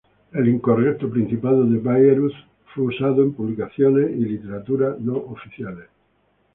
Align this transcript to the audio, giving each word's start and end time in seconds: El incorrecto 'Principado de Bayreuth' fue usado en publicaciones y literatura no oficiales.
El 0.33 0.47
incorrecto 0.47 1.07
'Principado 1.11 1.63
de 1.63 1.77
Bayreuth' 1.77 2.33
fue 2.73 2.85
usado 2.85 3.21
en 3.21 3.35
publicaciones 3.35 4.09
y 4.09 4.25
literatura 4.25 4.95
no 4.99 5.13
oficiales. 5.15 5.89